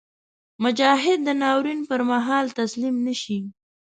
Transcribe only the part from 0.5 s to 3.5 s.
مجاهد د ناورین پر مهال تسلیم نهشي.